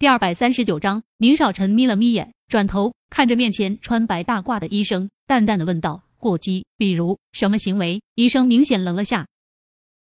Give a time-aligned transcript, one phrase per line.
[0.00, 9.26] 第二百三十九章，宁少臣眯了眯眼，转头看着面前穿白大褂的医生，淡淡的问道：“过激，比如什么行为？”医生明显愣了下。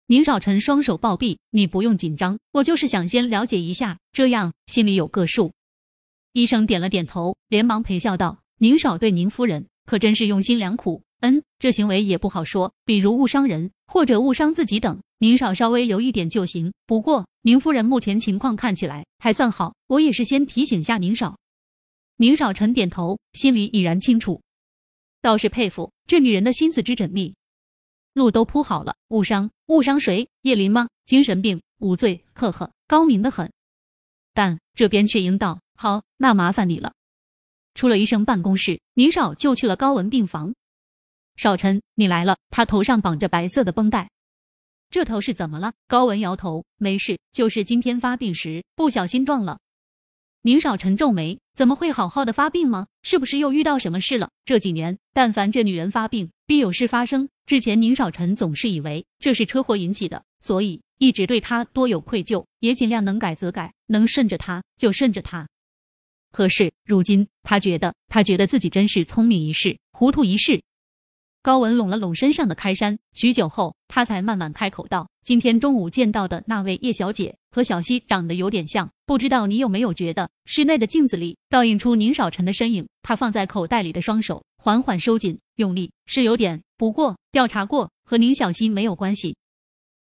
[0.05, 5.54] 宁少臣双手抱臂：“你不用紧张，我就是想先了解一下，这样心里有个数。”
[6.32, 16.73] 医生点了点头，连忙陪笑道：“宁少对宁夫人可真是用心良苦。”嗯，这行为也不好说，比如误伤人或者误伤自己等，宁少稍微留一点就行。
[16.86, 21.38] 不过宁夫人目前情况看起来还算好，我也是先提醒下宁少。
[22.18, 24.42] 宁少臣点头，心里已然清楚，
[25.21, 27.34] 倒是佩服这女人的心思之缜密。
[28.14, 30.28] 路都铺好了，误伤误伤谁？
[30.42, 30.87] 叶林吗？
[31.06, 33.52] 精神病无罪，呵呵，高明的很。
[34.34, 36.94] 但这边却应道：“好，那麻烦你了。”
[37.73, 40.53] 出了医生办公室，宁少就去了高文病房。
[41.38, 42.36] 少晨，你来了。
[42.50, 44.09] 他头上绑着白色的绷带，
[44.89, 45.73] 这头是怎么了？
[45.88, 49.59] 高文摇头，没事，就是今天发病时不小心撞了。
[50.42, 52.88] 宁少臣皱眉，怎么会好好的发病吗？
[53.03, 54.31] 是不是又遇到什么事了？
[54.45, 57.30] 这几年，但凡这女人发病，必有事发生。
[57.45, 65.47] 之前宁少臣总是以为这是车祸引起的，所以一直对她多有愧疚，也尽量能改则改，能顺着她就顺着她。
[66.31, 70.64] 可是如今，他觉得他觉得自己真是聪明一世，糊涂一世。
[71.48, 89.38] 高文拢了拢身上的开衫，许久后，他才慢慢开口道：“今天中午见到的那位叶小姐和小溪长得有点像，不知道你有没有觉得室内的镜子里倒映出宁少臣的身影？”他放在口袋里的双手缓缓收紧，用力是有点，不过调查过，和宁小溪没有关系。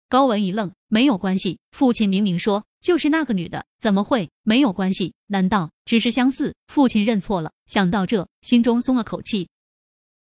[0.09, 1.59] 高文一愣：“没有关系？
[1.73, 5.13] 父亲明明说就是那个女的，怎么会没有关系？
[5.27, 7.51] 难道只是相似？”父亲认错了。
[7.67, 9.49] 想到这，心中松了口气。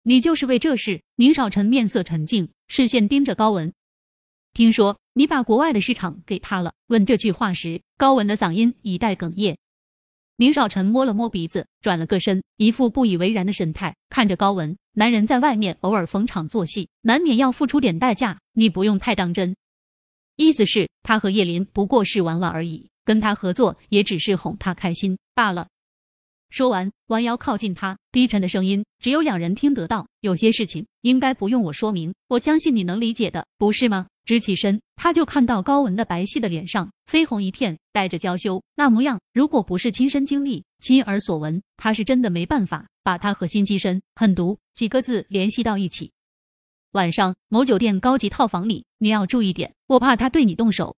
[0.10, 1.02] 你就是为这事？
[1.18, 3.74] 宁少臣面色沉静，视线盯着高文。
[4.54, 6.72] 听说你把国外的市场给他了？
[6.88, 9.58] 问这句话时，高文的嗓音已带哽咽。
[10.38, 14.78] 宁少臣摸了摸鼻子，转了个身，一副不以为然的神态看着高文。
[14.94, 19.58] 男人在外面偶尔逢场作戏，难免要付出点代价，你不用太当真。
[20.38, 25.68] 意思是，他和叶林不过是玩玩而已，跟他合作也只是哄他开心罢了。
[26.50, 30.08] 说完，弯腰靠近他，低沉的声音只有两人听得到。
[30.22, 34.08] 有些事情应该不用我说明，我相信你能理解的，不是吗？
[34.26, 39.22] 直起身，他就看到高文的白皙的脸上绯红一片，带着娇羞那模样。
[39.34, 46.12] 如果不是亲身经历、亲耳所闻，他是真的没办法把他和心机深、狠毒几个字联系到一起。
[46.92, 50.97] 晚上，某酒店高级套房里，你要注意点，我怕他对你动手。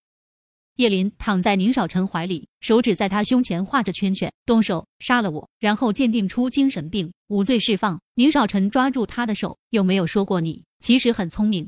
[0.79, 4.31] 叶林躺在宁少臣怀里，手指在他胸前画着圈圈。
[4.45, 7.99] 动手杀了我，然后鉴定出精神病，无罪释放。
[8.15, 11.67] 宁少臣抓住他的手，有没有说过你其实很聪明？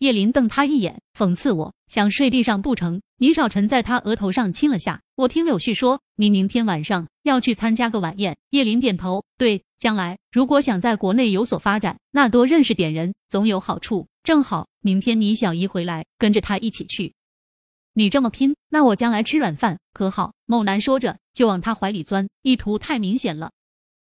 [0.00, 3.00] 叶林瞪他一眼，讽刺我想睡地上不成？
[3.18, 5.02] 宁少臣在他额头上亲了下。
[5.14, 8.36] 我听柳絮说，你明天晚上要去参加个晚宴。
[8.50, 14.08] 叶林点头，对，将来如果想在国内有所发展，那多认识点人总有好处。
[14.24, 17.14] 正好明天你小姨回来，跟着她一起去。
[17.98, 20.34] 你这么拼，那我将来吃软饭可好？
[20.44, 23.52] 某男说着就往他怀里钻，意图太明显了。